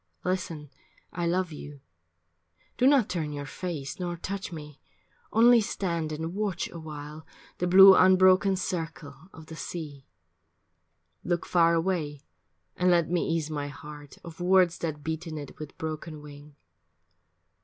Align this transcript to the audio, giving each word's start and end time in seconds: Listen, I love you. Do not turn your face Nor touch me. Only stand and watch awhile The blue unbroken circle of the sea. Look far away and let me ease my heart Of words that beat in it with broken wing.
Listen, 0.25 0.71
I 1.13 1.27
love 1.27 1.51
you. 1.51 1.79
Do 2.75 2.87
not 2.87 3.07
turn 3.07 3.31
your 3.31 3.45
face 3.45 3.99
Nor 3.99 4.17
touch 4.17 4.51
me. 4.51 4.81
Only 5.31 5.61
stand 5.61 6.11
and 6.11 6.33
watch 6.33 6.67
awhile 6.71 7.23
The 7.59 7.67
blue 7.67 7.93
unbroken 7.93 8.55
circle 8.55 9.15
of 9.31 9.45
the 9.45 9.55
sea. 9.55 10.07
Look 11.23 11.45
far 11.45 11.75
away 11.75 12.23
and 12.75 12.89
let 12.89 13.11
me 13.11 13.27
ease 13.29 13.51
my 13.51 13.67
heart 13.67 14.17
Of 14.23 14.39
words 14.41 14.79
that 14.79 15.03
beat 15.03 15.27
in 15.27 15.37
it 15.37 15.59
with 15.59 15.77
broken 15.77 16.23
wing. 16.23 16.55